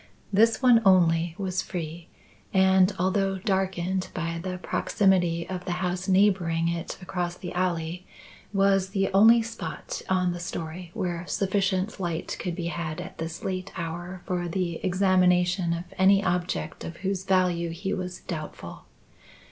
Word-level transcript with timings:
This 0.33 0.63
one 0.63 0.81
only 0.83 1.35
was 1.37 1.61
free 1.61 2.07
and, 2.55 2.91
although 2.97 3.37
darkened 3.37 4.07
by 4.15 4.39
the 4.41 4.57
proximity 4.57 5.47
of 5.47 5.65
the 5.65 5.73
house 5.73 6.07
neighbouring 6.07 6.67
it 6.69 6.97
across 7.03 7.35
the 7.37 7.53
alley, 7.53 8.07
was 8.51 8.89
the 8.89 9.11
only 9.13 9.43
spot 9.43 10.01
on 10.09 10.31
the 10.33 10.39
storey 10.39 10.89
where 10.95 11.27
sufficient 11.27 11.99
light 11.99 12.35
could 12.39 12.55
be 12.55 12.65
had 12.73 12.99
at 12.99 13.19
this 13.19 13.43
late 13.43 13.71
hour 13.77 14.23
for 14.25 14.47
the 14.47 14.77
examination 14.83 15.71
of 15.71 15.83
any 15.99 16.23
object 16.23 16.83
of 16.83 16.97
whose 17.05 17.23
value 17.23 17.69
he 17.69 17.93
was 17.93 18.21
doubtful. 18.21 18.85